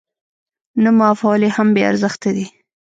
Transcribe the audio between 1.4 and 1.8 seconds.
يې هم